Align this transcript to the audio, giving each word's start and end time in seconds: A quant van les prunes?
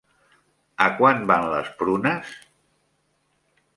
A 0.85 0.87
quant 1.01 1.21
van 1.31 1.45
les 1.51 1.69
prunes? 1.83 2.33